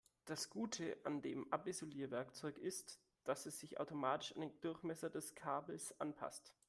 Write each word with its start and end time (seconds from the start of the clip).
Das 0.25 0.49
Gute 0.49 0.97
an 1.03 1.21
dem 1.21 1.45
Abisolierwerkzeug 1.53 2.57
ist, 2.57 2.99
dass 3.23 3.45
es 3.45 3.59
sich 3.59 3.79
automatisch 3.79 4.33
an 4.33 4.41
den 4.41 4.59
Durchmesser 4.61 5.11
des 5.11 5.35
Kabels 5.35 5.93
anpasst. 5.99 6.55